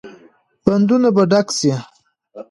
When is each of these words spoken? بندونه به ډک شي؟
بندونه 0.63 1.09
به 1.15 1.23
ډک 1.31 1.47
شي؟ 1.57 1.73